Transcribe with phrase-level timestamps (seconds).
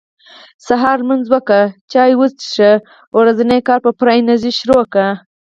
[0.67, 2.71] سهار لمونځ وکړه چاي وڅښه
[3.17, 5.11] ورځني کار په پوره انرژي شروع کړه